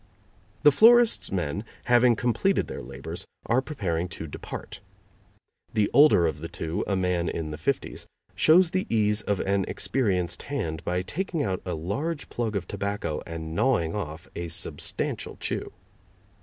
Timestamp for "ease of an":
8.89-9.63